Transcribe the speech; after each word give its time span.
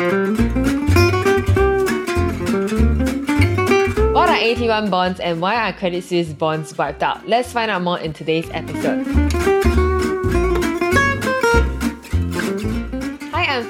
What 0.00 0.08
are 4.30 4.38
AT1 4.38 4.88
bonds 4.90 5.20
and 5.20 5.42
why 5.42 5.56
are 5.56 5.74
Credit 5.74 6.02
Suisse 6.02 6.32
bonds 6.32 6.78
wiped 6.78 7.02
out? 7.02 7.28
Let's 7.28 7.52
find 7.52 7.70
out 7.70 7.82
more 7.82 7.98
in 7.98 8.14
today's 8.14 8.48
episode. 8.50 9.89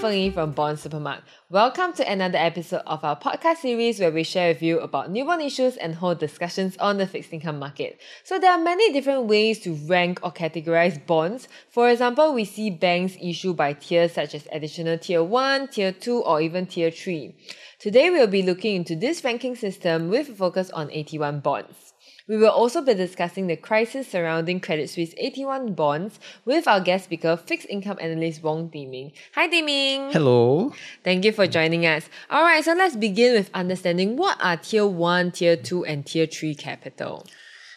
Feng 0.01 0.33
from 0.33 0.53
Bond 0.53 0.79
Supermart. 0.79 1.21
Welcome 1.51 1.93
to 1.93 2.11
another 2.11 2.39
episode 2.39 2.81
of 2.87 3.05
our 3.05 3.19
podcast 3.19 3.59
series 3.59 4.01
where 4.01 4.11
we 4.11 4.23
share 4.23 4.49
with 4.49 4.63
you 4.63 4.81
about 4.81 5.11
new 5.11 5.27
bond 5.27 5.43
issues 5.43 5.77
and 5.77 5.95
hold 5.95 6.19
discussions 6.19 6.75
on 6.79 6.97
the 6.97 7.07
fixed 7.07 7.35
income 7.35 7.59
market. 7.59 8.01
So 8.25 8.39
there 8.39 8.51
are 8.51 8.59
many 8.59 8.95
different 8.95 9.27
ways 9.27 9.59
to 9.61 9.75
rank 9.75 10.21
or 10.23 10.33
categorize 10.33 11.05
bonds. 11.07 11.49
For 11.69 11.91
example, 11.91 12.33
we 12.33 12.47
see 12.47 12.71
banks 12.71 13.19
issue 13.21 13.53
by 13.53 13.75
tiers 13.75 14.13
such 14.13 14.35
as 14.35 14.49
additional 14.51 14.97
tier 14.97 15.23
1, 15.23 15.69
tier 15.69 15.93
2, 15.93 16.23
or 16.23 16.41
even 16.41 16.65
tier 16.65 16.91
3. 16.91 17.35
Today 17.79 18.09
we'll 18.09 18.27
be 18.27 18.43
looking 18.43 18.77
into 18.77 18.97
this 18.97 19.23
ranking 19.23 19.55
system 19.55 20.09
with 20.09 20.31
a 20.31 20.35
focus 20.35 20.71
on 20.71 20.89
AT1 20.89 21.43
bonds. 21.43 21.90
We 22.31 22.37
will 22.37 22.51
also 22.51 22.81
be 22.81 22.95
discussing 22.95 23.49
the 23.49 23.57
crisis 23.57 24.07
surrounding 24.07 24.61
Credit 24.61 24.89
Suisse 24.89 25.13
AT1 25.15 25.75
bonds 25.75 26.21
with 26.45 26.69
our 26.69 26.81
guest 26.81 27.07
speaker, 27.07 27.37
fixed 27.37 27.67
income 27.69 27.99
analyst 28.01 28.41
Wong 28.45 28.69
Di 28.69 28.87
Ming. 28.87 29.11
Hi 29.35 29.49
Di 29.49 29.63
Ming. 29.63 30.13
Hello. 30.13 30.73
Thank 31.03 31.25
you 31.25 31.33
for 31.33 31.49
joining 31.49 31.87
us. 31.87 32.09
All 32.31 32.45
right, 32.45 32.65
so 32.65 32.73
let's 32.73 32.95
begin 32.95 33.35
with 33.35 33.51
understanding 33.53 34.17
what 34.17 34.39
are 34.41 34.57
tier 34.57 34.87
1, 34.87 35.33
tier 35.33 35.57
2 35.57 35.85
and 35.85 36.07
tier 36.07 36.29
3 36.29 36.55
capital. 36.55 37.27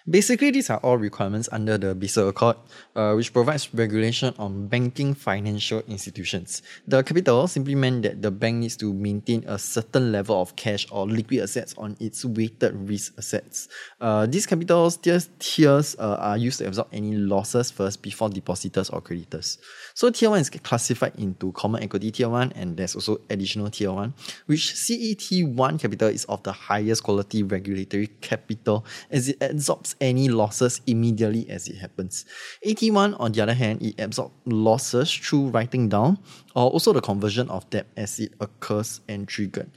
Basically, 0.10 0.52
these 0.52 0.70
are 0.70 0.80
all 0.80 0.98
requirements 0.98 1.48
under 1.54 1.78
the 1.78 1.96
Basel 1.96 2.28
Accord, 2.28 2.58
uh, 2.94 3.14
which 3.14 3.32
provides 3.32 3.74
regulation 3.74 4.34
on 4.38 4.68
banking 4.68 5.14
financial 5.14 5.80
institutions. 5.88 6.62
The 6.86 7.04
capital 7.04 7.48
simply 7.48 7.76
meant 7.76 8.04
that 8.04 8.22
the 8.22 8.30
bank 8.30 8.58
needs 8.58 8.76
to 8.78 8.94
maintain 8.94 9.46
a 9.48 9.58
certain 9.58 10.12
level 10.12 10.42
of 10.42 10.58
cash 10.58 10.86
or 10.92 11.08
liquid 11.08 11.40
assets 11.40 11.74
on 11.78 11.96
its 12.02 12.26
weighted 12.26 12.76
risk 12.90 13.14
assets. 13.18 13.70
Uh, 14.02 14.26
these 14.26 14.46
capital 14.46 14.92
tiers, 14.92 15.30
tiers 15.40 15.96
uh, 15.98 16.18
are 16.20 16.38
used 16.38 16.60
to 16.60 16.68
absorb 16.68 16.90
any 16.92 17.16
losses 17.16 17.72
first 17.72 18.02
before 18.02 18.28
depositors 18.28 18.90
or 18.90 19.00
creditors. 19.00 19.58
So 19.94 20.10
tier 20.10 20.30
1 20.30 20.40
is 20.42 20.50
classified 20.50 21.14
into 21.18 21.54
common 21.54 21.82
equity 21.82 22.12
tier 22.12 22.28
1 22.28 22.52
and 22.58 22.76
there's 22.76 22.96
also 22.96 23.22
additional 23.30 23.70
tier 23.70 23.94
1, 23.94 24.14
which 24.48 24.74
CET1 24.74 25.80
capital 25.80 26.10
is 26.10 26.26
of 26.26 26.44
the 26.44 26.52
highest 26.52 27.04
quality 27.04 27.42
regulatory 27.42 28.08
capital 28.20 28.86
as 29.10 29.30
it 29.30 29.38
absorbs 29.42 29.93
any 30.02 30.30
losses 30.30 30.82
immediately 30.88 31.50
as 31.50 31.68
it 31.68 31.78
happens. 31.78 32.26
AT1, 32.66 33.20
on 33.20 33.32
the 33.32 33.42
other 33.42 33.54
hand, 33.54 33.82
it 33.82 34.00
absorbs 34.00 34.34
losses 34.46 35.12
through 35.12 35.50
writing 35.50 35.90
down 35.90 36.18
or 36.56 36.70
also 36.70 36.94
the 36.94 37.02
conversion 37.02 37.50
of 37.50 37.70
debt 37.70 37.88
as 37.98 38.20
it 38.20 38.34
occurs 38.40 39.02
and 39.08 39.28
triggered. 39.28 39.70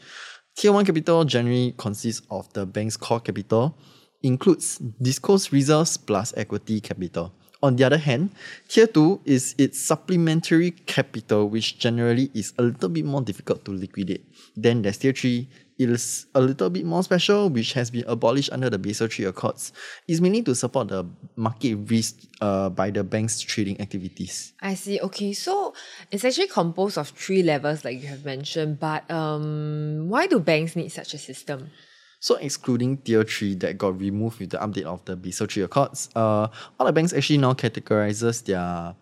Tier 0.56 0.72
1 0.72 0.84
capital 0.86 1.24
generally 1.24 1.74
consists 1.76 2.26
of 2.30 2.50
the 2.54 2.64
bank's 2.64 2.96
core 2.96 3.20
capital, 3.20 3.76
includes 4.22 4.78
disclosed 5.00 5.52
reserves 5.52 5.96
plus 5.96 6.32
equity 6.36 6.80
capital. 6.80 7.32
On 7.62 7.76
the 7.76 7.84
other 7.84 7.98
hand, 7.98 8.30
tier 8.68 8.86
2 8.86 9.22
is 9.24 9.54
its 9.58 9.80
supplementary 9.80 10.72
capital, 10.72 11.48
which 11.48 11.78
generally 11.78 12.30
is 12.34 12.52
a 12.58 12.62
little 12.62 12.88
bit 12.88 13.04
more 13.04 13.22
difficult 13.22 13.64
to 13.64 13.70
liquidate. 13.70 14.24
Then 14.56 14.82
there's 14.82 14.98
tier 14.98 15.12
3, 15.12 15.48
it 15.78 15.90
is 15.90 16.26
a 16.34 16.40
little 16.40 16.70
bit 16.70 16.84
more 16.84 17.02
special, 17.02 17.50
which 17.50 17.74
has 17.74 17.90
been 17.90 18.04
abolished 18.06 18.50
under 18.52 18.70
the 18.70 18.78
Basel 18.78 19.08
III 19.08 19.26
Accords. 19.26 19.72
It's 20.08 20.20
mainly 20.20 20.42
to 20.42 20.54
support 20.54 20.88
the 20.88 21.04
market 21.36 21.74
risk 21.74 22.16
uh, 22.40 22.70
by 22.70 22.90
the 22.90 23.04
bank's 23.04 23.40
trading 23.40 23.80
activities. 23.80 24.54
I 24.60 24.74
see. 24.74 25.00
Okay, 25.00 25.32
so 25.34 25.74
it's 26.10 26.24
actually 26.24 26.48
composed 26.48 26.96
of 26.96 27.10
three 27.10 27.42
levels, 27.42 27.84
like 27.84 28.00
you 28.00 28.08
have 28.08 28.24
mentioned. 28.24 28.80
But 28.80 29.10
um, 29.10 30.08
why 30.08 30.26
do 30.26 30.40
banks 30.40 30.76
need 30.76 30.88
such 30.88 31.12
a 31.12 31.18
system? 31.18 31.70
So 32.18 32.36
excluding 32.36 32.98
tier 32.98 33.24
3 33.24 33.54
that 33.56 33.78
got 33.78 33.98
removed 33.98 34.40
with 34.40 34.50
the 34.50 34.58
update 34.58 34.84
of 34.84 35.04
the 35.04 35.16
Basel 35.16 35.46
3 35.46 35.64
Accords, 35.64 36.08
uh, 36.16 36.48
all 36.78 36.86
the 36.86 36.92
banks 36.92 37.12
actually 37.12 37.38
now 37.38 37.52
categorizes 37.52 38.44
their 38.44 38.94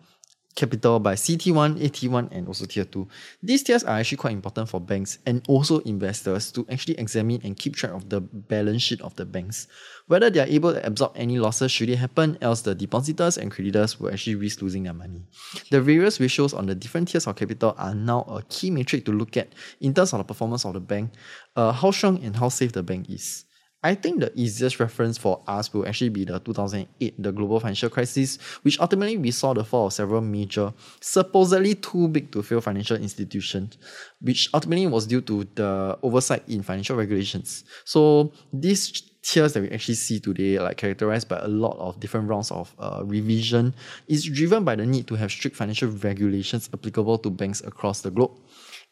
capital 0.55 0.99
by 0.99 1.15
CT1, 1.15 1.79
AT1, 1.79 2.29
and 2.31 2.47
also 2.47 2.65
Tier 2.65 2.85
2. 2.85 3.07
These 3.43 3.63
tiers 3.63 3.83
are 3.83 3.99
actually 3.99 4.17
quite 4.17 4.33
important 4.33 4.69
for 4.69 4.79
banks 4.79 5.19
and 5.25 5.43
also 5.47 5.79
investors 5.79 6.51
to 6.53 6.65
actually 6.69 6.97
examine 6.97 7.41
and 7.43 7.57
keep 7.57 7.75
track 7.75 7.91
of 7.91 8.09
the 8.09 8.21
balance 8.21 8.81
sheet 8.81 9.01
of 9.01 9.15
the 9.15 9.25
banks. 9.25 9.67
Whether 10.07 10.29
they 10.29 10.39
are 10.39 10.47
able 10.47 10.73
to 10.73 10.85
absorb 10.85 11.11
any 11.15 11.39
losses 11.39 11.71
should 11.71 11.89
it 11.89 11.97
happen, 11.97 12.37
else 12.41 12.61
the 12.61 12.73
depositors 12.73 13.37
and 13.37 13.51
creditors 13.51 13.99
will 13.99 14.11
actually 14.11 14.35
risk 14.35 14.61
losing 14.61 14.83
their 14.83 14.93
money. 14.93 15.23
The 15.71 15.81
various 15.81 16.19
ratios 16.19 16.53
on 16.53 16.65
the 16.67 16.75
different 16.75 17.09
tiers 17.09 17.27
of 17.27 17.35
capital 17.35 17.75
are 17.77 17.95
now 17.95 18.21
a 18.21 18.41
key 18.43 18.71
metric 18.71 19.05
to 19.05 19.11
look 19.11 19.35
at 19.37 19.49
in 19.81 19.93
terms 19.93 20.13
of 20.13 20.19
the 20.19 20.23
performance 20.23 20.65
of 20.65 20.73
the 20.73 20.79
bank, 20.79 21.11
uh, 21.55 21.71
how 21.71 21.91
strong 21.91 22.23
and 22.23 22.35
how 22.35 22.49
safe 22.49 22.71
the 22.71 22.83
bank 22.83 23.09
is. 23.09 23.44
I 23.85 23.93
think 23.93 24.19
the 24.19 24.31
easiest 24.33 24.79
reference 24.79 25.15
for 25.15 25.43
us 25.45 25.71
will 25.71 25.87
actually 25.87 26.09
be 26.09 26.25
the 26.25 26.39
2008, 26.39 27.21
the 27.21 27.31
global 27.31 27.59
financial 27.59 27.87
crisis, 27.87 28.37
which 28.63 28.79
ultimately 28.79 29.15
we 29.15 29.29
saw 29.29 29.53
the 29.53 29.63
fall 29.63 29.85
of 29.85 29.93
several 29.93 30.21
major, 30.21 30.73
supposedly 31.01 31.75
too 31.75 32.07
big 32.07 32.31
to 32.31 32.41
fail 32.41 32.61
financial 32.61 32.97
institutions, 32.97 33.77
which 34.21 34.49
ultimately 34.55 34.87
was 34.87 35.05
due 35.05 35.21
to 35.21 35.43
the 35.53 35.99
oversight 36.01 36.41
in 36.47 36.63
financial 36.63 36.95
regulations. 36.95 37.63
So 37.83 38.33
these 38.51 39.03
tiers 39.21 39.53
that 39.53 39.61
we 39.61 39.69
actually 39.69 39.93
see 39.93 40.19
today, 40.19 40.57
like 40.59 40.77
characterized 40.77 41.29
by 41.29 41.37
a 41.37 41.47
lot 41.47 41.77
of 41.77 41.99
different 41.99 42.27
rounds 42.27 42.49
of 42.49 42.73
uh, 42.79 43.03
revision, 43.05 43.75
is 44.07 44.25
driven 44.25 44.63
by 44.63 44.75
the 44.75 44.85
need 44.87 45.05
to 45.09 45.13
have 45.13 45.29
strict 45.29 45.55
financial 45.55 45.89
regulations 45.89 46.71
applicable 46.73 47.19
to 47.19 47.29
banks 47.29 47.61
across 47.61 48.01
the 48.01 48.09
globe. 48.09 48.31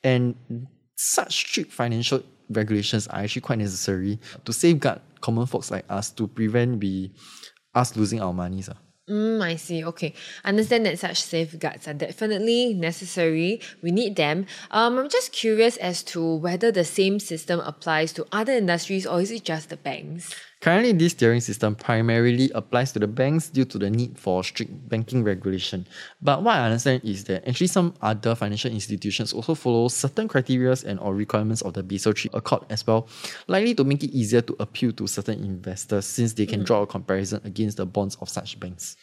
And 0.03 0.35
such 0.95 1.33
strict 1.33 1.71
financial 1.71 2.21
regulations 2.53 3.07
are 3.07 3.19
actually 3.19 3.41
quite 3.41 3.59
necessary 3.59 4.19
to 4.45 4.53
safeguard 4.53 5.01
common 5.21 5.45
folks 5.45 5.71
like 5.71 5.85
us 5.89 6.11
to 6.11 6.27
prevent 6.27 6.79
we 6.79 7.11
us 7.73 7.95
losing 7.95 8.21
our 8.21 8.33
monies. 8.33 8.69
Uh. 8.69 8.75
Mm, 9.09 9.41
I 9.41 9.57
see. 9.57 9.83
Okay. 9.83 10.13
Understand 10.45 10.85
that 10.85 10.97
such 10.97 11.21
safeguards 11.21 11.87
are 11.89 11.93
definitely 11.93 12.73
necessary. 12.73 13.59
We 13.81 13.91
need 13.91 14.15
them. 14.15 14.45
Um, 14.71 14.97
I'm 14.97 15.09
just 15.09 15.33
curious 15.33 15.75
as 15.77 16.03
to 16.03 16.35
whether 16.35 16.71
the 16.71 16.85
same 16.85 17.19
system 17.19 17.59
applies 17.59 18.13
to 18.13 18.25
other 18.31 18.53
industries 18.53 19.05
or 19.05 19.19
is 19.19 19.31
it 19.31 19.43
just 19.43 19.69
the 19.69 19.75
banks? 19.75 20.33
Currently, 20.63 20.93
this 20.93 21.13
tiering 21.13 21.41
system 21.41 21.75
primarily 21.75 22.49
applies 22.55 22.93
to 22.93 22.99
the 22.99 23.05
banks 23.05 23.49
due 23.49 23.65
to 23.65 23.77
the 23.77 23.89
need 23.89 24.17
for 24.17 24.45
strict 24.45 24.87
banking 24.87 25.21
regulation. 25.21 25.85
But 26.21 26.41
what 26.41 26.55
I 26.55 26.63
understand 26.67 27.03
is 27.03 27.25
that 27.25 27.45
actually 27.45 27.67
some 27.67 27.93
other 28.01 28.33
financial 28.33 28.71
institutions 28.71 29.33
also 29.33 29.55
follow 29.55 29.89
certain 29.89 30.29
criteria 30.29 30.73
and 30.85 31.01
or 31.01 31.13
requirements 31.15 31.63
of 31.63 31.73
the 31.73 31.83
Basel 31.83 32.13
III 32.15 32.31
Accord 32.35 32.63
as 32.69 32.87
well, 32.87 33.09
likely 33.47 33.75
to 33.75 33.83
make 33.83 34.05
it 34.05 34.11
easier 34.11 34.39
to 34.39 34.55
appeal 34.57 34.93
to 34.93 35.05
certain 35.05 35.43
investors 35.43 36.05
since 36.05 36.31
they 36.31 36.45
can 36.45 36.61
mm. 36.61 36.65
draw 36.65 36.83
a 36.83 36.87
comparison 36.87 37.41
against 37.43 37.75
the 37.75 37.85
bonds 37.85 38.15
of 38.21 38.29
such 38.29 38.57
banks. 38.57 38.95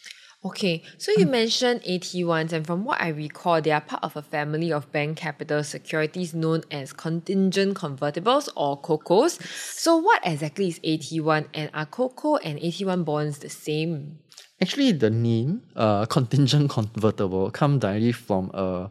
Okay, 0.43 0.81
so 0.97 1.11
you 1.15 1.27
mentioned 1.27 1.83
AT1s, 1.83 2.51
and 2.51 2.65
from 2.65 2.83
what 2.83 2.99
I 2.99 3.09
recall, 3.09 3.61
they 3.61 3.69
are 3.69 3.79
part 3.79 4.03
of 4.03 4.15
a 4.17 4.23
family 4.23 4.73
of 4.73 4.91
bank 4.91 5.17
capital 5.17 5.63
securities 5.63 6.33
known 6.33 6.63
as 6.71 6.93
contingent 6.93 7.77
convertibles 7.77 8.49
or 8.55 8.81
COCOs. 8.81 9.39
So, 9.45 9.97
what 9.97 10.19
exactly 10.25 10.69
is 10.69 10.79
AT1, 10.79 11.45
and 11.53 11.69
are 11.75 11.85
COCO 11.85 12.37
and 12.37 12.57
AT1 12.59 13.05
bonds 13.05 13.37
the 13.37 13.49
same? 13.49 14.17
Actually, 14.59 14.93
the 14.93 15.11
name 15.11 15.61
uh, 15.75 16.07
contingent 16.07 16.71
convertible 16.71 17.51
come 17.51 17.77
directly 17.77 18.11
from 18.11 18.49
a 18.55 18.89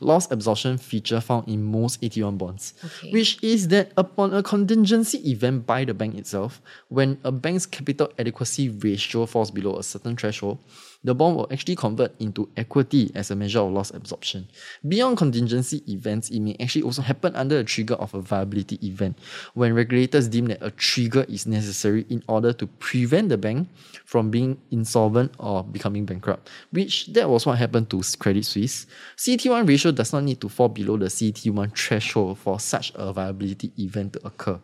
loss 0.00 0.30
absorption 0.30 0.78
feature 0.78 1.20
found 1.20 1.48
in 1.48 1.62
most 1.62 2.00
AT1 2.02 2.36
bonds, 2.38 2.74
okay. 2.84 3.10
which 3.12 3.42
is 3.42 3.68
that 3.68 3.92
upon 3.96 4.34
a 4.34 4.42
contingency 4.42 5.18
event 5.30 5.66
by 5.66 5.84
the 5.84 5.94
bank 5.94 6.16
itself, 6.16 6.60
when 6.88 7.18
a 7.22 7.30
bank's 7.30 7.66
capital 7.66 8.10
adequacy 8.18 8.68
ratio 8.68 9.26
falls 9.26 9.50
below 9.50 9.76
a 9.76 9.82
certain 9.82 10.16
threshold, 10.16 10.58
the 11.02 11.14
bond 11.14 11.36
will 11.36 11.48
actually 11.50 11.76
convert 11.76 12.12
into 12.20 12.48
equity 12.56 13.10
as 13.14 13.30
a 13.30 13.36
measure 13.36 13.60
of 13.60 13.72
loss 13.72 13.90
absorption. 13.90 14.46
Beyond 14.86 15.16
contingency 15.16 15.82
events, 15.88 16.28
it 16.30 16.40
may 16.40 16.56
actually 16.60 16.82
also 16.82 17.02
happen 17.02 17.34
under 17.36 17.58
a 17.58 17.64
trigger 17.64 17.94
of 17.94 18.12
a 18.14 18.20
viability 18.20 18.78
event, 18.86 19.18
when 19.54 19.74
regulators 19.74 20.28
deem 20.28 20.46
that 20.46 20.62
a 20.62 20.70
trigger 20.70 21.24
is 21.28 21.46
necessary 21.46 22.04
in 22.10 22.22
order 22.28 22.52
to 22.52 22.66
prevent 22.66 23.30
the 23.30 23.38
bank 23.38 23.68
from 24.04 24.30
being 24.30 24.58
insolvent 24.70 25.32
or 25.38 25.64
becoming 25.64 26.04
bankrupt, 26.04 26.50
which 26.70 27.06
that 27.08 27.28
was 27.28 27.46
what 27.46 27.58
happened 27.58 27.88
to 27.90 28.02
Credit 28.18 28.44
Suisse. 28.44 28.86
CT1 29.16 29.66
ratio 29.66 29.92
does 29.92 30.12
not 30.12 30.24
need 30.24 30.40
to 30.40 30.48
fall 30.48 30.68
below 30.68 30.96
the 30.96 31.06
CT1 31.06 31.76
threshold 31.76 32.38
for 32.38 32.60
such 32.60 32.92
a 32.94 33.12
viability 33.12 33.72
event 33.78 34.12
to 34.12 34.26
occur 34.26 34.60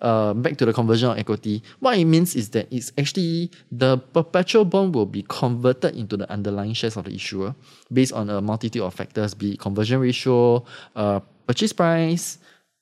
uh, 0.00 0.34
back 0.34 0.56
to 0.56 0.64
the 0.64 0.72
conversion 0.72 1.10
of 1.10 1.18
equity, 1.18 1.62
what 1.80 1.98
it 1.98 2.04
means 2.04 2.34
is 2.34 2.50
that 2.50 2.66
it's 2.70 2.92
actually 2.98 3.50
the 3.70 3.98
perpetual 3.98 4.64
bond 4.64 4.94
will 4.94 5.06
be 5.06 5.24
converted 5.28 5.96
into 5.96 6.16
the 6.16 6.30
underlying 6.30 6.72
shares 6.72 6.96
of 6.96 7.04
the 7.04 7.14
issuer 7.14 7.54
based 7.92 8.12
on 8.12 8.30
a 8.30 8.40
multitude 8.40 8.82
of 8.82 8.94
factors, 8.94 9.34
be 9.34 9.52
it 9.52 9.60
conversion 9.60 10.00
ratio, 10.00 10.64
uh, 10.96 11.20
purchase 11.46 11.72
price, 11.72 12.38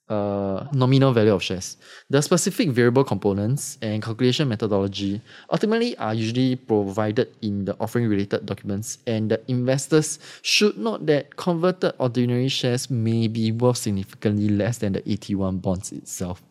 uh, 0.09 0.67
nominal 0.73 1.13
value 1.13 1.35
of 1.35 1.43
shares. 1.43 1.77
The 2.09 2.23
specific 2.23 2.71
variable 2.71 3.05
components 3.05 3.79
and 3.83 4.03
calculation 4.03 4.49
methodology 4.49 5.21
ultimately 5.51 5.97
are 5.99 6.15
usually 6.15 6.57
provided 6.57 7.29
in 7.43 7.65
the 7.65 7.77
offering 7.81 8.09
related 8.09 8.47
documents, 8.47 8.99
and 9.07 9.31
the 9.31 9.41
investors 9.49 10.19
should 10.43 10.79
note 10.79 11.07
that 11.07 11.37
converted 11.37 11.93
ordinary 11.99 12.49
shares 12.49 12.91
may 12.91 13.29
be 13.29 13.53
worth 13.53 13.77
significantly 13.77 14.49
less 14.49 14.79
than 14.79 14.95
the 14.95 15.03
AT1 15.03 15.61
bonds 15.61 15.93
itself. 15.93 16.43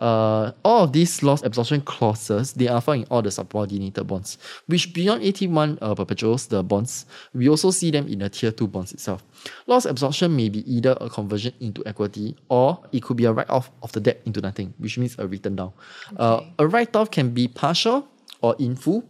Uh, 0.00 0.52
all 0.64 0.84
of 0.84 0.92
these 0.92 1.22
loss 1.22 1.42
absorption 1.42 1.80
clauses 1.82 2.54
they 2.54 2.66
are 2.66 2.80
found 2.80 3.02
in 3.02 3.06
all 3.10 3.20
the 3.20 3.30
subordinated 3.30 4.06
bonds, 4.06 4.38
which 4.66 4.94
beyond 4.94 5.22
AT1 5.22 5.78
uh, 5.82 5.94
perpetuals, 5.94 6.46
the 6.46 6.62
bonds, 6.62 7.04
we 7.34 7.48
also 7.48 7.70
see 7.70 7.90
them 7.90 8.08
in 8.08 8.18
the 8.20 8.28
tier 8.30 8.50
2 8.50 8.66
bonds 8.66 8.92
itself. 8.92 9.22
Loss 9.66 9.84
absorption 9.84 10.34
may 10.34 10.48
be 10.48 10.64
either 10.72 10.96
a 11.00 11.10
conversion 11.10 11.52
into 11.60 11.86
equity 11.86 12.34
or 12.48 12.82
it 12.92 13.02
could 13.02 13.18
be 13.18 13.26
a 13.26 13.32
write 13.32 13.50
off 13.50 13.70
of 13.82 13.92
the 13.92 14.00
debt 14.00 14.20
into 14.24 14.40
nothing, 14.40 14.72
which 14.78 14.96
means 14.96 15.16
a 15.18 15.26
written 15.26 15.54
down. 15.56 15.72
Uh, 16.16 16.40
a 16.58 16.66
write 16.66 16.96
off 16.96 17.10
can 17.10 17.30
be 17.30 17.46
partial 17.46 18.08
or 18.40 18.56
in 18.58 18.74
full. 18.74 19.04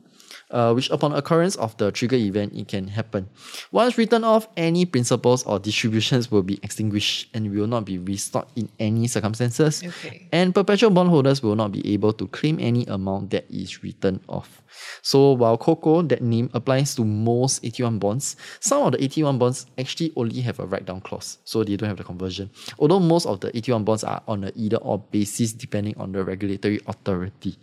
Uh, 0.51 0.73
which 0.73 0.91
upon 0.91 1.15
occurrence 1.15 1.55
of 1.57 1.77
the 1.77 1.93
trigger 1.93 2.17
event 2.17 2.53
it 2.53 2.67
can 2.67 2.89
happen. 2.89 3.29
Once 3.71 3.97
written 3.97 4.25
off, 4.25 4.49
any 4.57 4.85
principles 4.85 5.45
or 5.45 5.61
distributions 5.61 6.29
will 6.29 6.43
be 6.43 6.59
extinguished 6.65 7.29
and 7.35 7.55
will 7.55 7.69
not 7.69 7.85
be 7.85 7.99
restored 7.99 8.47
in 8.57 8.69
any 8.81 9.07
circumstances. 9.07 9.81
Okay. 9.85 10.27
And 10.33 10.53
perpetual 10.53 10.91
bondholders 10.91 11.41
will 11.41 11.55
not 11.55 11.71
be 11.71 11.95
able 11.95 12.13
to 12.15 12.27
claim 12.27 12.59
any 12.59 12.85
amount 12.87 13.31
that 13.31 13.47
is 13.49 13.85
written 13.85 14.19
off. 14.29 14.61
So 15.03 15.33
while 15.33 15.57
COCO, 15.57 16.03
that 16.03 16.23
name 16.23 16.51
applies 16.55 16.95
to 16.97 17.05
most 17.05 17.63
AT1 17.63 17.99
bonds, 17.99 18.37
some 18.61 18.83
of 18.83 18.93
the 18.93 18.99
AT1 18.99 19.39
bonds 19.39 19.67
actually 19.79 20.13
only 20.17 20.41
have 20.41 20.59
a 20.61 20.67
write 20.67 20.87
down 20.87 21.01
clause, 21.01 21.39
so 21.45 21.65
they 21.65 21.77
don't 21.77 21.89
have 21.89 21.99
the 21.99 22.05
conversion. 22.05 22.51
Although 22.79 23.01
most 23.01 23.27
of 23.27 23.41
the 23.41 23.51
AT1 23.53 23.85
bonds 23.85 24.05
are 24.05 24.23
on 24.27 24.45
a 24.45 24.53
either 24.55 24.79
or 24.79 24.99
basis 24.99 25.53
depending 25.53 25.95
on 25.97 26.13
the 26.13 26.25
regulatory 26.25 26.81
authority. 26.87 27.57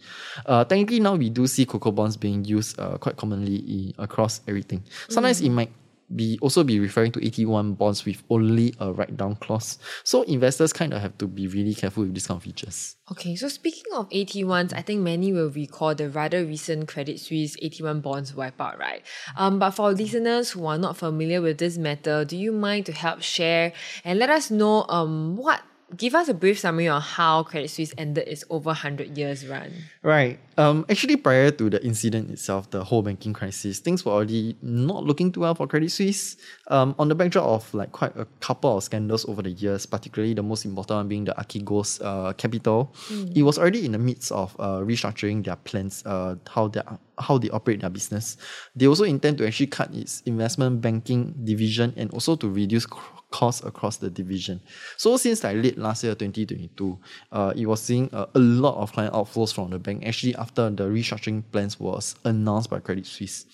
Uh, 0.46 0.64
technically, 0.64 1.00
now 1.00 1.16
we 1.16 1.30
do 1.30 1.48
see 1.48 1.66
COCO 1.66 1.92
bonds 1.92 2.18
being 2.18 2.44
used 2.46 2.77
uh, 2.78 2.98
quite 2.98 3.18
commonly 3.18 3.94
across 3.98 4.42
everything. 4.48 4.84
Sometimes 5.10 5.42
it 5.42 5.50
might 5.50 5.72
be 6.16 6.40
also 6.42 6.64
be 6.64 6.80
referring 6.80 7.12
to 7.12 7.20
AT1 7.20 7.78
bonds 7.78 8.06
with 8.06 8.24
only 8.30 8.74
a 8.80 8.92
write 8.94 9.18
down 9.18 9.36
clause. 9.36 9.78
So 10.04 10.22
investors 10.24 10.72
kind 10.72 10.94
of 10.94 11.02
have 11.02 11.18
to 11.18 11.28
be 11.28 11.48
really 11.48 11.74
careful 11.74 12.04
with 12.04 12.14
these 12.14 12.28
kind 12.28 12.38
of 12.38 12.44
features. 12.44 12.96
Okay, 13.12 13.36
so 13.36 13.48
speaking 13.50 13.92
of 13.94 14.10
AT1s, 14.10 14.74
I 14.74 14.82
think 14.82 15.02
many 15.02 15.34
will 15.34 15.50
recall 15.50 15.96
the 15.96 16.10
rather 16.10 16.46
recent 16.46 16.88
Credit 16.88 17.20
Suisse 17.20 17.58
AT1 17.58 18.02
bonds 18.02 18.32
wipeout, 18.34 18.78
right? 18.78 19.04
Um, 19.36 19.60
but 19.60 19.72
for 19.72 19.92
listeners 19.92 20.52
who 20.52 20.66
are 20.66 20.78
not 20.78 20.98
familiar 20.98 21.42
with 21.42 21.58
this 21.58 21.78
matter, 21.78 22.24
do 22.24 22.38
you 22.38 22.52
mind 22.52 22.86
to 22.86 22.94
help 22.94 23.22
share 23.22 23.74
and 24.04 24.20
let 24.20 24.30
us 24.30 24.50
know 24.50 24.86
um 24.88 25.36
what 25.36 25.62
give 25.96 26.16
us 26.16 26.28
a 26.28 26.34
brief 26.34 26.60
summary 26.60 26.88
on 26.88 27.02
how 27.02 27.44
Credit 27.44 27.70
Suisse 27.70 27.94
ended 27.98 28.28
its 28.28 28.44
over 28.50 28.70
100 28.70 29.18
years 29.18 29.48
run? 29.48 29.72
Right. 30.04 30.40
Um. 30.58 30.86
Actually, 30.90 31.18
prior 31.18 31.52
to 31.52 31.70
the 31.70 31.84
incident 31.86 32.32
itself, 32.32 32.70
the 32.72 32.84
whole 32.84 33.02
banking 33.02 33.34
crisis, 33.34 33.80
things 33.80 34.04
were 34.04 34.12
already 34.12 34.58
not 34.62 35.04
looking 35.04 35.32
too 35.32 35.42
well 35.42 35.56
for 35.56 35.68
Credit 35.68 35.90
Suisse. 35.90 36.36
Um. 36.68 36.96
On 37.00 37.08
the 37.08 37.16
backdrop 37.16 37.46
of 37.46 37.74
like 37.74 37.92
quite 37.92 38.16
a 38.18 38.26
couple 38.40 38.78
of 38.78 38.84
scandals 38.84 39.28
over 39.30 39.42
the 39.42 39.52
years, 39.52 39.86
particularly 39.86 40.34
the 40.34 40.44
most 40.44 40.66
important 40.66 40.98
one 40.98 41.08
being 41.08 41.26
the 41.26 41.34
Archegos 41.38 42.02
uh, 42.04 42.34
Capital, 42.34 42.94
it 43.36 43.44
was 43.44 43.58
already 43.58 43.86
in 43.86 43.92
the 43.92 44.00
midst 44.00 44.32
of 44.32 44.56
uh, 44.60 44.80
restructuring 44.80 45.46
their 45.46 45.56
plans. 45.56 46.04
Uh, 46.06 46.36
how 46.50 46.68
they 46.68 46.82
how 47.20 47.38
they 47.38 47.50
operate 47.50 47.82
their 47.82 47.90
business. 47.90 48.38
They 48.76 48.88
also 48.88 49.04
intend 49.04 49.38
to 49.40 49.48
actually 49.48 49.68
cut 49.68 49.94
its 49.94 50.22
investment 50.22 50.82
banking 50.82 51.34
division 51.44 51.94
and 51.98 52.12
also 52.12 52.36
to 52.36 52.50
reduce 52.50 52.86
costs 53.32 53.64
across 53.66 53.98
the 53.98 54.10
division. 54.10 54.62
So 54.98 55.18
since 55.18 55.44
like 55.44 55.58
late 55.58 55.78
last 55.78 56.04
year, 56.04 56.16
2022, 56.16 57.00
uh, 57.32 57.54
it 57.56 57.66
was 57.66 57.82
seeing 57.82 58.10
a 58.14 58.28
lot 58.36 58.76
of 58.82 58.94
client 58.94 59.14
outflows 59.14 59.54
from 59.54 59.72
the 59.72 59.80
bank 59.80 60.06
actually 60.06 60.36
after 60.36 60.70
the 60.70 60.84
restructuring 60.84 61.44
plans 61.52 61.80
was 61.80 62.16
announced 62.24 62.70
by 62.70 62.80
Credit 62.80 63.06
Suisse. 63.06 63.46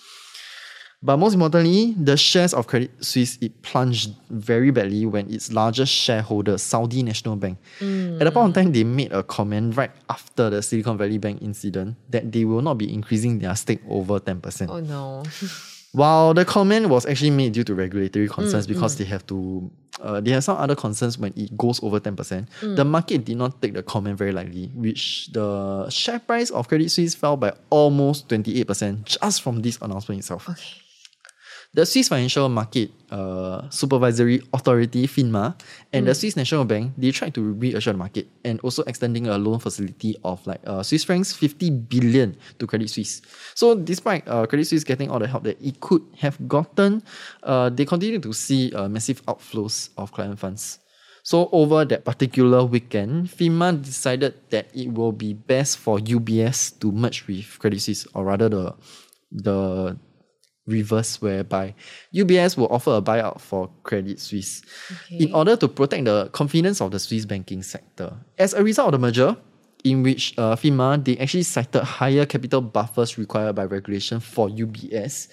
But 1.03 1.17
most 1.17 1.33
importantly, 1.33 1.93
the 1.99 2.15
shares 2.15 2.53
of 2.53 2.67
Credit 2.67 2.89
Suisse 3.03 3.37
it 3.41 3.61
plunged 3.61 4.15
very 4.29 4.71
badly 4.71 5.05
when 5.05 5.29
its 5.29 5.51
largest 5.51 5.91
shareholder, 5.91 6.57
Saudi 6.57 7.03
National 7.03 7.35
Bank, 7.35 7.57
hmm. 7.79 8.21
at 8.21 8.23
the 8.23 8.31
point 8.31 8.49
of 8.49 8.55
time 8.55 8.71
they 8.71 8.85
made 8.85 9.11
a 9.11 9.21
comment 9.21 9.75
right 9.75 9.91
after 10.09 10.49
the 10.49 10.61
Silicon 10.61 10.97
Valley 10.97 11.17
Bank 11.17 11.41
incident 11.41 11.97
that 12.09 12.31
they 12.31 12.45
will 12.45 12.61
not 12.61 12.77
be 12.77 12.91
increasing 12.91 13.39
their 13.39 13.53
stake 13.55 13.81
over 13.89 14.17
ten 14.19 14.39
percent. 14.39 14.71
Oh 14.71 14.79
no. 14.79 15.23
While 15.93 16.33
the 16.33 16.43
comment 16.43 16.89
was 16.89 17.05
actually 17.05 17.29
made 17.29 17.53
due 17.53 17.63
to 17.65 17.75
regulatory 17.75 18.27
concerns 18.27 18.65
mm, 18.65 18.69
because 18.69 18.95
mm. 18.95 18.97
they 18.97 19.03
have 19.05 19.27
to, 19.27 19.69
uh, 20.01 20.21
they 20.21 20.31
have 20.31 20.43
some 20.43 20.57
other 20.57 20.75
concerns 20.75 21.19
when 21.19 21.33
it 21.37 21.55
goes 21.55 21.83
over 21.83 21.99
10%. 21.99 22.15
Mm. 22.15 22.75
The 22.75 22.83
market 22.83 23.25
did 23.25 23.37
not 23.37 23.61
take 23.61 23.75
the 23.75 23.83
comment 23.83 24.17
very 24.17 24.31
lightly, 24.31 24.71
which 24.73 25.29
the 25.33 25.87
share 25.91 26.17
price 26.17 26.49
of 26.49 26.67
Credit 26.67 26.89
Suisse 26.89 27.13
fell 27.13 27.37
by 27.37 27.53
almost 27.69 28.27
28% 28.27 29.05
just 29.05 29.43
from 29.43 29.61
this 29.61 29.77
announcement 29.83 30.17
itself. 30.17 30.49
Okay. 30.49 30.63
The 31.73 31.89
Swiss 31.89 32.07
Financial 32.07 32.45
Market 32.49 32.93
uh, 33.09 33.65
Supervisory 33.73 34.45
Authority, 34.53 35.07
FINMA, 35.07 35.57
and 35.91 36.05
the 36.05 36.13
Swiss 36.13 36.37
National 36.37 36.65
Bank, 36.65 36.93
they 36.99 37.09
tried 37.09 37.33
to 37.33 37.41
reassure 37.41 37.93
the 37.93 37.97
market 37.97 38.29
and 38.45 38.59
also 38.61 38.83
extending 38.85 39.25
a 39.25 39.39
loan 39.39 39.57
facility 39.57 40.15
of 40.23 40.45
like 40.45 40.61
uh, 40.67 40.83
Swiss 40.83 41.03
francs 41.03 41.33
50 41.33 41.71
billion 41.89 42.37
to 42.59 42.67
Credit 42.67 42.87
Suisse. 42.87 43.23
So 43.55 43.73
despite 43.73 44.21
uh, 44.27 44.45
Credit 44.45 44.65
Suisse 44.65 44.83
getting 44.83 45.09
all 45.09 45.17
the 45.17 45.25
help 45.25 45.45
that 45.45 45.59
it 45.59 45.79
could 45.79 46.05
have 46.19 46.37
gotten, 46.47 47.01
uh, 47.41 47.69
they 47.73 47.85
continue 47.85 48.19
to 48.19 48.33
see 48.33 48.71
uh, 48.73 48.87
massive 48.87 49.25
outflows 49.25 49.89
of 49.97 50.11
client 50.11 50.37
funds. 50.37 50.77
So 51.23 51.49
over 51.51 51.85
that 51.85 52.05
particular 52.05 52.65
weekend, 52.65 53.29
FINMA 53.29 53.81
decided 53.81 54.35
that 54.51 54.67
it 54.75 54.93
will 54.93 55.11
be 55.11 55.33
best 55.33 55.79
for 55.79 55.97
UBS 55.97 56.77
to 56.81 56.91
merge 56.91 57.25
with 57.25 57.57
Credit 57.57 57.81
Suisse, 57.81 58.05
or 58.13 58.25
rather 58.25 58.47
the 58.47 58.75
the 59.31 59.97
reverse 60.65 61.21
whereby 61.21 61.75
UBS 62.13 62.57
will 62.57 62.67
offer 62.67 62.91
a 62.91 63.01
buyout 63.01 63.41
for 63.41 63.69
Credit 63.83 64.19
Suisse 64.19 64.61
in 65.09 65.33
order 65.33 65.55
to 65.57 65.67
protect 65.67 66.05
the 66.05 66.29
confidence 66.31 66.81
of 66.81 66.91
the 66.91 66.99
Swiss 66.99 67.25
banking 67.25 67.61
sector. 67.63 68.13
As 68.37 68.53
a 68.53 68.63
result 68.63 68.93
of 68.93 69.01
the 69.01 69.07
merger, 69.07 69.35
in 69.83 70.01
which 70.01 70.33
uh, 70.37 70.55
FINMA 70.55 71.03
they 71.03 71.17
actually 71.17 71.43
cited 71.43 71.83
higher 71.83 72.25
capital 72.25 72.61
buffers 72.61 73.17
required 73.17 73.55
by 73.55 73.65
regulation 73.65 74.19
for 74.19 74.47
UBS, 74.47 75.27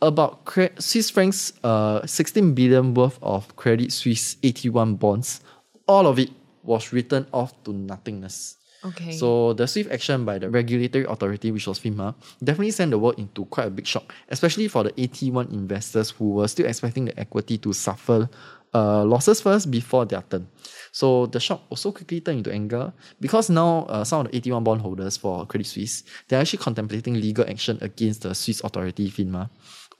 about 0.00 0.44
cre- 0.44 0.74
Swiss 0.78 1.10
francs 1.10 1.52
uh, 1.62 2.04
16 2.06 2.54
billion 2.54 2.94
worth 2.94 3.18
of 3.22 3.54
Credit 3.56 3.92
Suisse 3.92 4.36
AT1 4.36 4.98
bonds, 4.98 5.40
all 5.86 6.06
of 6.06 6.18
it 6.18 6.30
was 6.62 6.92
written 6.92 7.26
off 7.32 7.52
to 7.64 7.72
nothingness. 7.72 8.56
Okay. 8.84 9.12
So 9.12 9.54
the 9.54 9.66
swift 9.66 9.90
action 9.90 10.24
by 10.24 10.38
the 10.38 10.50
regulatory 10.50 11.04
authority, 11.04 11.50
which 11.50 11.66
was 11.66 11.78
FINMA, 11.78 12.14
definitely 12.42 12.70
sent 12.70 12.90
the 12.90 12.98
world 12.98 13.18
into 13.18 13.46
quite 13.46 13.66
a 13.66 13.70
big 13.70 13.86
shock, 13.86 14.12
especially 14.28 14.68
for 14.68 14.84
the 14.84 14.92
AT1 14.92 15.52
investors 15.52 16.10
who 16.10 16.30
were 16.32 16.48
still 16.48 16.66
expecting 16.66 17.06
the 17.06 17.18
equity 17.18 17.56
to 17.58 17.72
suffer 17.72 18.28
uh, 18.74 19.04
losses 19.04 19.40
first 19.40 19.70
before 19.70 20.04
their 20.04 20.22
turn. 20.22 20.46
So 20.92 21.26
the 21.26 21.40
shock 21.40 21.62
also 21.70 21.92
quickly 21.92 22.20
turned 22.20 22.38
into 22.38 22.52
anger 22.52 22.92
because 23.20 23.48
now 23.48 23.86
uh, 23.88 24.04
some 24.04 24.26
of 24.26 24.32
the 24.32 24.40
AT1 24.40 24.62
bondholders 24.64 25.16
for 25.16 25.46
Credit 25.46 25.66
Suisse, 25.66 26.04
they're 26.28 26.40
actually 26.40 26.58
contemplating 26.58 27.14
legal 27.14 27.48
action 27.48 27.78
against 27.80 28.22
the 28.22 28.34
Swiss 28.34 28.60
authority 28.62 29.10
FINMA. 29.10 29.48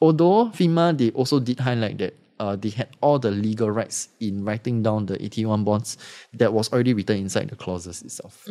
Although 0.00 0.50
FINMA, 0.50 0.98
they 0.98 1.10
also 1.12 1.40
did 1.40 1.60
highlight 1.60 1.98
that 1.98 2.14
uh, 2.40 2.56
they 2.56 2.70
had 2.70 2.88
all 3.00 3.18
the 3.18 3.30
legal 3.30 3.70
rights 3.70 4.08
in 4.20 4.44
writing 4.44 4.82
down 4.82 5.06
the 5.06 5.16
AT1 5.18 5.64
bonds 5.64 5.96
that 6.32 6.52
was 6.52 6.72
already 6.72 6.94
written 6.94 7.18
inside 7.18 7.48
the 7.48 7.56
clauses 7.56 8.02
itself. 8.02 8.44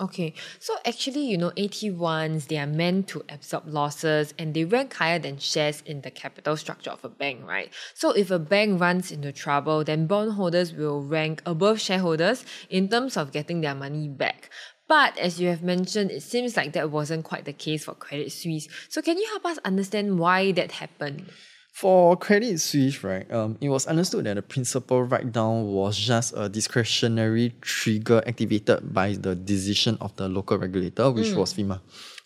Okay, 0.00 0.34
so 0.58 0.74
actually, 0.84 1.24
you 1.24 1.38
know, 1.38 1.50
AT1s, 1.56 2.48
they 2.48 2.58
are 2.58 2.66
meant 2.66 3.08
to 3.08 3.24
absorb 3.28 3.66
losses 3.66 4.34
and 4.38 4.54
they 4.54 4.64
rank 4.64 4.94
higher 4.94 5.18
than 5.18 5.38
shares 5.38 5.82
in 5.86 6.02
the 6.02 6.10
capital 6.10 6.56
structure 6.56 6.90
of 6.90 7.04
a 7.04 7.08
bank, 7.08 7.40
right? 7.46 7.72
So 7.94 8.10
if 8.10 8.30
a 8.30 8.38
bank 8.38 8.80
runs 8.80 9.10
into 9.10 9.32
trouble, 9.32 9.84
then 9.84 10.06
bondholders 10.06 10.72
will 10.72 11.02
rank 11.02 11.42
above 11.46 11.80
shareholders 11.80 12.44
in 12.68 12.88
terms 12.88 13.16
of 13.16 13.32
getting 13.32 13.60
their 13.60 13.74
money 13.74 14.08
back. 14.08 14.50
But 14.86 15.16
as 15.18 15.40
you 15.40 15.48
have 15.48 15.62
mentioned, 15.62 16.10
it 16.10 16.22
seems 16.22 16.56
like 16.56 16.74
that 16.74 16.90
wasn't 16.90 17.24
quite 17.24 17.46
the 17.46 17.54
case 17.54 17.86
for 17.86 17.94
Credit 17.94 18.30
Suisse. 18.30 18.68
So 18.90 19.00
can 19.00 19.16
you 19.16 19.26
help 19.28 19.46
us 19.46 19.58
understand 19.64 20.18
why 20.18 20.52
that 20.52 20.72
happened? 20.72 21.30
For 21.74 22.16
Credit 22.16 22.60
Suisse, 22.60 23.02
right, 23.02 23.28
um, 23.32 23.58
it 23.60 23.68
was 23.68 23.88
understood 23.88 24.26
that 24.26 24.34
the 24.34 24.42
principal 24.42 25.02
write 25.02 25.32
down 25.32 25.66
was 25.66 25.98
just 25.98 26.32
a 26.36 26.48
discretionary 26.48 27.52
trigger 27.62 28.22
activated 28.28 28.94
by 28.94 29.14
the 29.14 29.34
decision 29.34 29.98
of 30.00 30.14
the 30.14 30.28
local 30.28 30.56
regulator, 30.56 31.10
which 31.10 31.32
was 31.32 31.52
FINMA. 31.52 31.80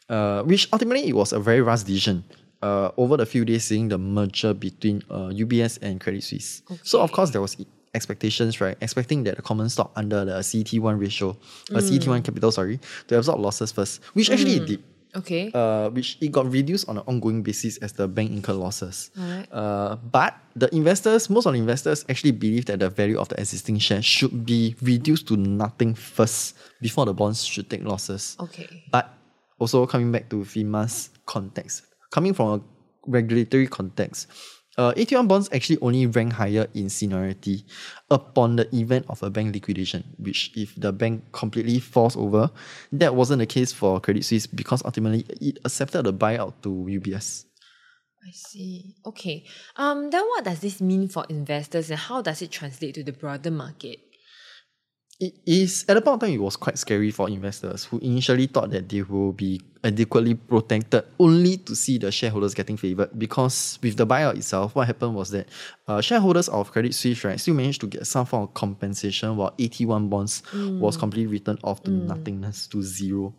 Uh, 0.07 0.43
which 0.43 0.69
ultimately 0.71 1.09
it 1.09 1.17
was 1.17 1.33
a 1.33 1.41
very 1.41 1.63
rush 1.63 1.85
decision. 1.85 2.25
Uh, 2.61 2.91
over 2.99 3.17
the 3.17 3.25
few 3.25 3.47
days, 3.47 3.65
seeing 3.65 3.89
the 3.89 3.97
merger 3.97 4.53
between 4.53 5.03
uh, 5.09 5.33
UBS 5.33 5.79
and 5.81 5.99
Credit 5.99 6.23
Suisse. 6.23 6.61
So 6.83 7.01
of 7.01 7.11
course 7.13 7.31
there 7.31 7.41
was 7.41 7.57
expectations, 7.95 8.61
right? 8.61 8.77
Expecting 8.83 9.25
that 9.25 9.37
the 9.37 9.43
common 9.43 9.71
stock 9.71 9.93
under 9.97 10.27
the 10.27 10.41
CT1 10.41 11.01
ratio, 11.01 11.31
uh, 11.31 11.79
CET1 11.79 12.23
capital, 12.23 12.53
sorry, 12.53 12.81
to 13.07 13.17
absorb 13.17 13.41
losses 13.41 13.73
first, 13.73 14.05
which 14.13 14.29
actually 14.31 14.57
it 14.57 14.67
did. 14.67 14.85
Okay. 15.17 15.51
uh, 15.55 15.91
which 15.91 16.19
it 16.21 16.31
got 16.33 16.51
reduced 16.51 16.89
on 16.89 16.99
an 16.99 17.05
ongoing 17.07 17.43
basis 17.43 17.79
as 17.79 17.93
the 17.93 18.07
bank 18.07 18.31
incurred 18.31 18.57
losses. 18.57 19.11
Uh, 19.51 19.97
but 19.97 20.35
the 20.55 20.73
investors, 20.75 21.31
most 21.31 21.47
of 21.47 21.53
the 21.55 21.59
investors 21.59 22.05
actually 22.09 22.33
believe 22.33 22.67
that 22.67 22.81
the 22.81 22.91
value 22.91 23.19
of 23.19 23.29
the 23.29 23.41
existing 23.41 23.79
shares 23.79 24.05
should 24.05 24.45
be 24.45 24.77
reduced 24.83 25.27
to 25.29 25.37
nothing 25.37 25.95
first 25.95 26.57
before 26.81 27.07
the 27.07 27.15
bonds 27.15 27.45
should 27.45 27.69
take 27.71 27.85
losses. 27.85 28.37
okay. 28.41 28.85
But 28.93 29.15
also 29.59 29.87
coming 29.87 30.13
back 30.13 30.29
to 30.31 30.45
FINMA's 30.45 31.11
context, 31.27 31.83
coming 32.11 32.35
from 32.35 32.47
a 32.49 32.61
regulatory 33.07 33.67
context, 33.67 34.29
uh, 34.79 34.95
AT1 34.95 35.27
bonds 35.27 35.49
actually 35.53 35.79
only 35.81 36.07
rank 36.07 36.33
higher 36.33 36.67
in 36.73 36.89
seniority 36.89 37.65
upon 38.11 38.57
the 38.57 38.75
event 38.75 39.05
of 39.09 39.23
a 39.23 39.29
bank 39.29 39.53
liquidation, 39.53 40.05
which 40.19 40.53
if 40.57 40.75
the 40.77 40.93
bank 40.93 41.25
completely 41.33 41.81
falls 41.81 42.17
over, 42.17 42.51
that 42.93 43.15
wasn't 43.15 43.41
the 43.41 43.47
case 43.47 43.73
for 43.73 44.01
Credit 44.01 44.25
Suisse 44.25 44.47
because 44.47 44.83
ultimately 44.85 45.27
it 45.41 45.59
accepted 45.65 46.05
the 46.05 46.13
buyout 46.13 46.55
to 46.63 46.71
UBS. 46.71 47.45
I 48.27 48.31
see. 48.31 48.95
Okay. 49.07 49.45
Um. 49.77 50.11
Then 50.11 50.23
what 50.27 50.45
does 50.45 50.61
this 50.61 50.81
mean 50.81 51.09
for 51.09 51.25
investors, 51.29 51.91
and 51.91 51.99
how 51.99 52.21
does 52.21 52.43
it 52.43 52.51
translate 52.51 52.95
to 52.97 53.05
the 53.05 53.13
broader 53.13 53.51
market? 53.51 54.01
It 55.21 55.35
is 55.45 55.85
at 55.89 55.95
the 55.95 56.01
point 56.01 56.15
of 56.15 56.21
time 56.21 56.31
it 56.31 56.41
was 56.41 56.55
quite 56.55 56.79
scary 56.79 57.11
for 57.11 57.29
investors 57.29 57.85
who 57.85 57.99
initially 57.99 58.47
thought 58.47 58.71
that 58.71 58.89
they 58.89 59.03
will 59.03 59.33
be 59.33 59.61
adequately 59.83 60.35
protected 60.35 61.03
only 61.19 61.57
to 61.57 61.75
see 61.75 61.99
the 61.99 62.13
shareholders 62.13 62.55
getting 62.55 62.77
favored 62.77 63.11
because 63.19 63.81
with 63.83 63.97
the 63.97 64.07
buyout 64.07 64.37
itself 64.37 64.77
what 64.77 64.87
happened 64.87 65.17
was 65.17 65.31
that 65.31 65.49
uh, 65.89 66.01
shareholders 66.01 66.49
of 66.49 66.71
Credit 66.71 66.95
Suisse 66.95 67.25
right 67.25 67.41
still 67.41 67.55
managed 67.55 67.81
to 67.81 67.89
get 67.89 68.07
some 68.07 68.27
form 68.27 68.45
of 68.45 68.55
compensation 68.55 69.37
while 69.37 69.51
AT1 69.59 70.09
bonds 70.09 70.43
was 70.55 70.97
completely 70.97 71.33
written 71.33 71.59
off 71.65 71.83
to 71.83 71.91
nothingness 71.91 72.69
to 72.69 72.81
zero. 72.81 73.35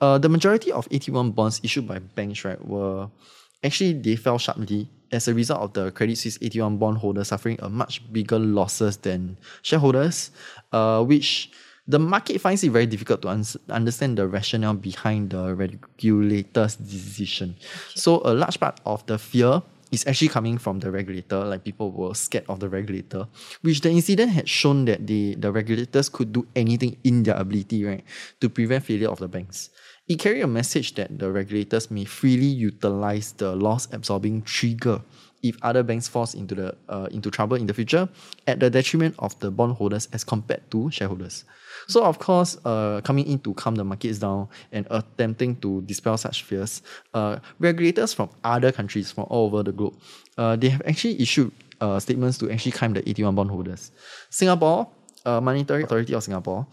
Uh, 0.00 0.18
the 0.18 0.28
majority 0.28 0.72
of 0.72 0.88
AT1 0.88 1.32
bonds 1.32 1.60
issued 1.62 1.86
by 1.86 2.00
banks 2.00 2.44
right 2.44 2.64
were 2.64 3.08
actually 3.62 3.94
they 3.94 4.16
fell 4.16 4.38
sharply 4.38 4.88
as 5.12 5.28
a 5.28 5.34
result 5.34 5.60
of 5.60 5.72
the 5.72 5.90
Credit 5.90 6.16
Suisse 6.16 6.38
AT1 6.38 6.78
bondholders 6.78 7.28
suffering 7.28 7.58
a 7.62 7.68
much 7.68 8.00
bigger 8.12 8.38
losses 8.38 8.96
than 8.98 9.36
shareholders, 9.62 10.30
uh, 10.72 11.02
which 11.02 11.50
the 11.88 11.98
market 11.98 12.40
finds 12.40 12.62
it 12.62 12.70
very 12.70 12.86
difficult 12.86 13.22
to 13.22 13.28
uns- 13.28 13.56
understand 13.68 14.18
the 14.18 14.26
rationale 14.26 14.74
behind 14.74 15.30
the 15.30 15.54
regulator's 15.54 16.76
decision. 16.76 17.56
So 17.94 18.22
a 18.24 18.32
large 18.32 18.60
part 18.60 18.80
of 18.86 19.04
the 19.06 19.18
fear 19.18 19.62
is 19.90 20.06
actually 20.06 20.28
coming 20.28 20.56
from 20.56 20.78
the 20.78 20.90
regulator, 20.90 21.44
like 21.44 21.64
people 21.64 21.90
were 21.90 22.14
scared 22.14 22.44
of 22.48 22.60
the 22.60 22.68
regulator, 22.68 23.26
which 23.62 23.80
the 23.80 23.90
incident 23.90 24.30
had 24.30 24.48
shown 24.48 24.84
that 24.84 25.06
the, 25.06 25.34
the 25.34 25.50
regulators 25.50 26.08
could 26.08 26.32
do 26.32 26.46
anything 26.54 26.96
in 27.02 27.24
their 27.24 27.34
ability, 27.34 27.84
right, 27.84 28.04
to 28.40 28.48
prevent 28.48 28.84
failure 28.84 29.08
of 29.08 29.18
the 29.18 29.26
banks. 29.26 29.70
It 30.10 30.18
carried 30.18 30.40
a 30.40 30.48
message 30.48 30.96
that 30.96 31.20
the 31.20 31.30
regulators 31.30 31.88
may 31.88 32.04
freely 32.04 32.46
utilize 32.46 33.30
the 33.30 33.54
loss 33.54 33.86
absorbing 33.92 34.42
trigger 34.42 35.00
if 35.44 35.56
other 35.62 35.84
banks 35.84 36.08
falls 36.08 36.34
into 36.34 36.56
the 36.56 36.74
uh, 36.88 37.06
into 37.12 37.30
trouble 37.30 37.56
in 37.56 37.66
the 37.66 37.72
future 37.72 38.08
at 38.48 38.58
the 38.58 38.68
detriment 38.68 39.14
of 39.20 39.38
the 39.38 39.52
bondholders 39.52 40.08
as 40.12 40.24
compared 40.24 40.68
to 40.72 40.90
shareholders. 40.90 41.44
So 41.86 42.02
of 42.02 42.18
course, 42.18 42.58
uh, 42.64 43.02
coming 43.04 43.24
in 43.28 43.38
to 43.46 43.54
calm 43.54 43.76
the 43.76 43.84
markets 43.84 44.18
down 44.18 44.48
and 44.72 44.84
attempting 44.90 45.54
to 45.60 45.80
dispel 45.82 46.16
such 46.16 46.42
fears, 46.42 46.82
uh, 47.14 47.38
regulators 47.60 48.12
from 48.12 48.30
other 48.42 48.72
countries 48.72 49.12
from 49.12 49.26
all 49.30 49.46
over 49.46 49.62
the 49.62 49.70
globe, 49.70 49.94
uh, 50.36 50.56
they 50.56 50.70
have 50.70 50.82
actually 50.86 51.22
issued 51.22 51.52
uh, 51.80 52.00
statements 52.00 52.36
to 52.38 52.50
actually 52.50 52.72
calm 52.72 52.94
the 52.94 53.02
AT1 53.02 53.32
bondholders. 53.32 53.92
Singapore, 54.28 54.88
uh, 55.24 55.40
Monetary 55.40 55.84
Authority 55.84 56.14
of 56.14 56.24
Singapore, 56.24 56.66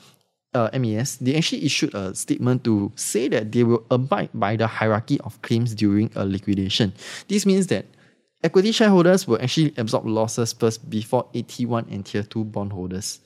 uh, 0.54 0.70
MAS, 0.74 1.18
they 1.18 1.36
actually 1.36 1.66
issued 1.66 1.94
a 1.94 2.16
statement 2.16 2.64
to 2.64 2.92
say 2.96 3.28
that 3.28 3.52
they 3.52 3.64
will 3.64 3.86
abide 3.92 4.30
by 4.34 4.56
the 4.56 4.68
hierarchy 4.68 5.20
of 5.22 5.42
claims 5.42 5.76
during 5.76 6.12
a 6.16 6.26
liquidation. 6.26 6.94
This 7.28 7.46
means 7.46 7.68
that 7.68 7.86
equity 8.44 8.72
shareholders 8.72 9.28
will 9.28 9.42
actually 9.42 9.74
absorb 9.78 10.06
losses 10.06 10.54
first 10.54 10.90
before 10.90 11.30
AT1 11.34 11.92
and 11.92 12.06
Tier 12.06 12.24
2 12.24 12.46
bondholders. 12.46 13.20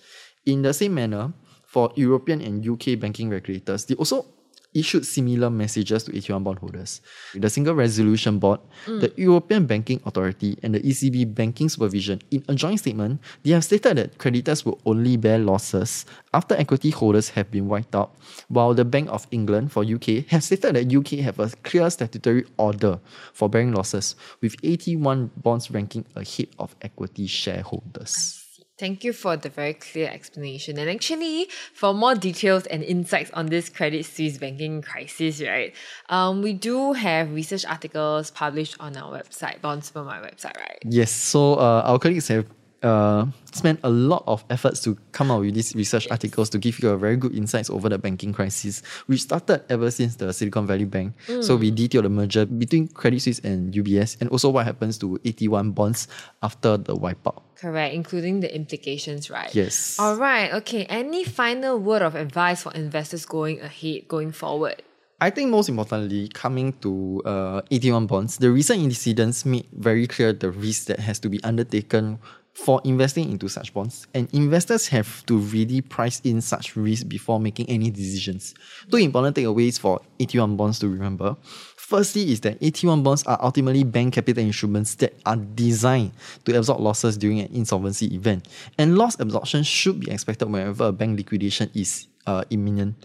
In 0.45 0.61
the 0.61 0.73
same 0.73 0.95
manner, 0.95 1.33
for 1.71 1.91
European 1.95 2.41
and 2.41 2.67
UK 2.67 2.99
banking 2.99 3.29
regulators, 3.29 3.85
they 3.85 3.95
also 3.95 4.25
issued 4.73 5.05
similar 5.05 5.49
messages 5.49 6.03
to 6.03 6.11
AT1 6.11 6.43
bondholders. 6.43 7.01
The 7.35 7.49
Single 7.49 7.75
Resolution 7.75 8.39
Board, 8.39 8.59
the 8.85 9.09
mm. 9.09 9.17
European 9.17 9.65
Banking 9.65 10.01
Authority, 10.05 10.57
and 10.63 10.75
the 10.75 10.79
ECB 10.79 11.33
Banking 11.33 11.69
Supervision, 11.69 12.21
in 12.31 12.43
a 12.47 12.55
joint 12.55 12.79
statement, 12.79 13.21
they 13.43 13.51
have 13.51 13.63
stated 13.63 13.97
that 13.97 14.17
creditors 14.17 14.65
will 14.65 14.79
only 14.85 15.17
bear 15.17 15.37
losses 15.39 16.05
after 16.33 16.55
equity 16.55 16.89
holders 16.89 17.29
have 17.29 17.51
been 17.51 17.67
wiped 17.67 17.95
out, 17.95 18.15
while 18.47 18.73
the 18.73 18.85
Bank 18.85 19.09
of 19.09 19.27
England 19.31 19.71
for 19.71 19.83
UK 19.83 20.25
has 20.27 20.45
stated 20.45 20.75
that 20.75 20.95
UK 20.95 21.19
have 21.19 21.39
a 21.39 21.49
clear 21.63 21.89
statutory 21.89 22.45
order 22.57 22.99
for 23.33 23.49
bearing 23.49 23.73
losses, 23.73 24.15
with 24.41 24.59
AT1 24.61 25.29
bonds 25.37 25.69
ranking 25.71 26.05
ahead 26.15 26.47
of 26.59 26.75
equity 26.81 27.27
shareholders. 27.27 28.40
Thank 28.81 29.03
you 29.03 29.13
for 29.13 29.37
the 29.37 29.49
very 29.49 29.75
clear 29.75 30.09
explanation. 30.09 30.79
And 30.79 30.89
actually, 30.89 31.49
for 31.71 31.93
more 31.93 32.15
details 32.15 32.65
and 32.65 32.81
insights 32.81 33.29
on 33.29 33.45
this 33.45 33.69
Credit 33.69 34.03
Suisse 34.03 34.39
banking 34.39 34.81
crisis, 34.81 35.39
right, 35.39 35.71
um, 36.09 36.41
we 36.41 36.53
do 36.53 36.93
have 36.93 37.31
research 37.31 37.63
articles 37.63 38.31
published 38.31 38.77
on 38.79 38.97
our 38.97 39.21
website, 39.21 39.61
Bond 39.61 39.83
Supermart 39.83 40.25
website, 40.25 40.57
right? 40.57 40.79
Yes, 40.83 41.11
so 41.11 41.59
uh, 41.59 41.83
our 41.85 41.99
colleagues 41.99 42.27
have 42.29 42.47
uh, 42.83 43.25
spent 43.53 43.79
a 43.83 43.89
lot 43.89 44.23
of 44.27 44.43
efforts 44.49 44.81
to 44.81 44.97
come 45.11 45.31
out 45.31 45.41
with 45.41 45.53
these 45.53 45.75
research 45.75 46.07
articles 46.09 46.49
to 46.49 46.57
give 46.57 46.79
you 46.79 46.89
a 46.89 46.97
very 46.97 47.15
good 47.15 47.35
insights 47.35 47.69
over 47.69 47.89
the 47.89 47.97
banking 47.97 48.33
crisis, 48.33 48.81
which 49.05 49.21
started 49.21 49.63
ever 49.69 49.91
since 49.91 50.15
the 50.15 50.33
Silicon 50.33 50.65
Valley 50.65 50.85
Bank. 50.85 51.13
So 51.41 51.55
we 51.55 51.71
detailed 51.71 52.05
the 52.05 52.09
merger 52.09 52.45
between 52.45 52.87
Credit 52.87 53.21
Suisse 53.21 53.39
and 53.39 53.73
UBS, 53.73 54.19
and 54.21 54.29
also 54.29 54.49
what 54.49 54.65
happens 54.65 54.97
to 54.99 55.19
AT1 55.23 55.75
bonds 55.75 56.07
after 56.41 56.77
the 56.77 56.95
wipeout. 56.95 57.41
Correct, 57.55 57.93
including 57.93 58.39
the 58.39 58.53
implications, 58.53 59.29
right? 59.29 59.53
Yes. 59.53 59.99
All 59.99 60.15
right, 60.17 60.51
okay. 60.53 60.85
Any 60.85 61.23
final 61.23 61.77
word 61.77 62.01
of 62.01 62.15
advice 62.15 62.63
for 62.63 62.73
investors 62.73 63.25
going 63.25 63.61
ahead, 63.61 64.07
going 64.07 64.31
forward? 64.31 64.81
I 65.21 65.29
think 65.29 65.51
most 65.51 65.69
importantly, 65.69 66.29
coming 66.29 66.73
to 66.81 67.21
uh, 67.23 67.61
AT1 67.69 68.07
bonds, 68.07 68.37
the 68.37 68.49
recent 68.49 68.81
incidents 68.81 69.45
made 69.45 69.67
very 69.71 70.07
clear 70.07 70.33
the 70.33 70.49
risk 70.49 70.87
that 70.87 70.99
has 70.99 71.19
to 71.19 71.29
be 71.29 71.37
undertaken 71.43 72.17
for 72.53 72.81
investing 72.83 73.31
into 73.31 73.47
such 73.47 73.73
bonds. 73.73 74.07
And 74.13 74.27
investors 74.33 74.87
have 74.89 75.25
to 75.25 75.37
really 75.37 75.81
price 75.81 76.19
in 76.23 76.41
such 76.41 76.75
risk 76.75 77.07
before 77.07 77.39
making 77.39 77.69
any 77.69 77.89
decisions. 77.89 78.53
Two 78.89 78.97
important 78.97 79.35
takeaways 79.35 79.79
for 79.79 80.01
AT1 80.19 80.57
bonds 80.57 80.79
to 80.79 80.89
remember. 80.89 81.37
Firstly, 81.77 82.31
is 82.31 82.41
that 82.41 82.59
AT1 82.61 83.03
bonds 83.03 83.23
are 83.23 83.37
ultimately 83.41 83.83
bank 83.83 84.13
capital 84.13 84.43
instruments 84.43 84.95
that 84.95 85.13
are 85.25 85.35
designed 85.35 86.11
to 86.45 86.57
absorb 86.57 86.79
losses 86.79 87.17
during 87.17 87.39
an 87.39 87.49
insolvency 87.53 88.13
event. 88.15 88.47
And 88.77 88.97
loss 88.97 89.19
absorption 89.19 89.63
should 89.63 89.99
be 89.99 90.11
expected 90.11 90.49
whenever 90.49 90.85
a 90.85 90.91
bank 90.91 91.17
liquidation 91.17 91.69
is 91.73 92.07
uh, 92.27 92.43
imminent. 92.49 92.95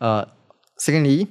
Uh, 0.00 0.26
secondly, 0.76 1.28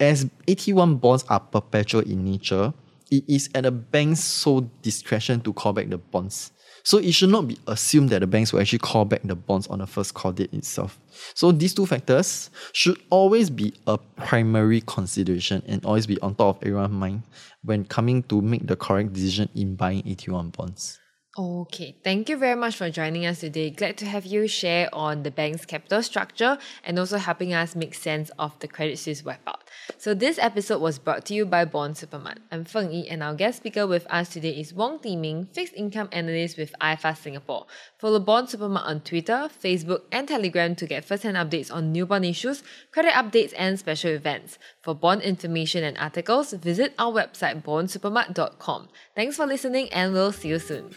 as 0.00 0.24
AT1 0.46 1.00
bonds 1.00 1.24
are 1.28 1.40
perpetual 1.40 2.02
in 2.02 2.24
nature, 2.24 2.74
it 3.12 3.24
is 3.28 3.50
at 3.54 3.66
a 3.66 3.70
bank's 3.70 4.20
sole 4.20 4.68
discretion 4.80 5.40
to 5.42 5.52
call 5.52 5.74
back 5.74 5.90
the 5.90 5.98
bonds. 5.98 6.50
So 6.82 6.98
it 6.98 7.12
should 7.12 7.28
not 7.28 7.46
be 7.46 7.58
assumed 7.68 8.10
that 8.10 8.20
the 8.20 8.26
banks 8.26 8.52
will 8.52 8.60
actually 8.60 8.80
call 8.80 9.04
back 9.04 9.20
the 9.22 9.36
bonds 9.36 9.68
on 9.68 9.78
the 9.78 9.86
first 9.86 10.14
call 10.14 10.32
date 10.32 10.52
itself. 10.52 10.98
So 11.34 11.52
these 11.52 11.74
two 11.74 11.86
factors 11.86 12.50
should 12.72 12.98
always 13.10 13.50
be 13.50 13.74
a 13.86 13.98
primary 13.98 14.80
consideration 14.80 15.62
and 15.66 15.84
always 15.84 16.06
be 16.06 16.18
on 16.20 16.34
top 16.34 16.56
of 16.56 16.62
everyone's 16.66 16.92
mind 16.92 17.22
when 17.62 17.84
coming 17.84 18.24
to 18.24 18.40
make 18.40 18.66
the 18.66 18.74
correct 18.74 19.12
decision 19.12 19.48
in 19.54 19.76
buying 19.76 20.02
AT1 20.02 20.56
bonds. 20.56 20.98
Okay, 21.38 21.96
thank 22.02 22.28
you 22.28 22.36
very 22.36 22.56
much 22.56 22.76
for 22.76 22.90
joining 22.90 23.26
us 23.26 23.40
today. 23.40 23.70
Glad 23.70 23.96
to 23.98 24.06
have 24.06 24.26
you 24.26 24.48
share 24.48 24.88
on 24.92 25.22
the 25.22 25.30
bank's 25.30 25.64
capital 25.64 26.02
structure 26.02 26.58
and 26.84 26.98
also 26.98 27.18
helping 27.18 27.54
us 27.54 27.76
make 27.76 27.94
sense 27.94 28.30
of 28.38 28.58
the 28.58 28.68
Credit 28.68 28.98
Suisse 28.98 29.22
wipeout. 29.22 29.61
So 29.98 30.14
this 30.14 30.38
episode 30.38 30.80
was 30.80 30.98
brought 30.98 31.24
to 31.26 31.34
you 31.34 31.46
by 31.46 31.64
Bond 31.64 31.94
Supermart. 31.94 32.38
I'm 32.50 32.64
Feng 32.64 32.92
Yi 32.92 33.08
and 33.08 33.22
our 33.22 33.34
guest 33.34 33.58
speaker 33.58 33.86
with 33.86 34.06
us 34.10 34.28
today 34.30 34.50
is 34.50 34.74
Wong 34.74 34.98
Di 34.98 35.16
Ming, 35.16 35.46
fixed 35.52 35.74
income 35.74 36.08
analyst 36.12 36.58
with 36.58 36.74
IFA 36.80 37.16
Singapore. 37.16 37.66
Follow 37.98 38.20
Bond 38.20 38.48
Supermart 38.48 38.86
on 38.86 39.00
Twitter, 39.00 39.48
Facebook, 39.62 40.02
and 40.10 40.28
Telegram 40.28 40.74
to 40.76 40.86
get 40.86 41.04
first-hand 41.04 41.36
updates 41.36 41.72
on 41.72 41.92
new 41.92 42.06
bond 42.06 42.24
issues, 42.24 42.62
credit 42.90 43.12
updates, 43.12 43.52
and 43.56 43.78
special 43.78 44.10
events. 44.10 44.58
For 44.82 44.94
bond 44.94 45.22
information 45.22 45.84
and 45.84 45.96
articles, 45.98 46.52
visit 46.52 46.94
our 46.98 47.12
website 47.12 47.62
bondsupermart.com. 47.62 48.88
Thanks 49.14 49.36
for 49.36 49.46
listening 49.46 49.92
and 49.92 50.12
we'll 50.12 50.32
see 50.32 50.48
you 50.48 50.58
soon. 50.58 50.94